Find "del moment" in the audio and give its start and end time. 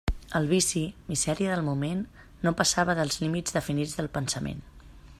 1.51-2.01